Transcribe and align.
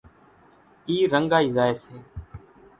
اِي 0.87 0.95
رنڳائي 1.11 1.47
زائي 1.55 1.73
سي۔ 1.81 1.95